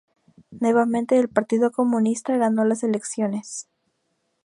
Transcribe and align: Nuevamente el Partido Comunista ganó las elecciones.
Nuevamente 0.49 1.19
el 1.19 1.29
Partido 1.29 1.69
Comunista 1.71 2.35
ganó 2.35 2.65
las 2.65 2.81
elecciones. 2.81 3.67